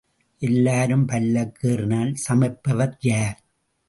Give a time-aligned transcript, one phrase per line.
[0.41, 3.37] எல்லாரும் பல்லக்கு ஏறினால் சுமப்பவர் யார்?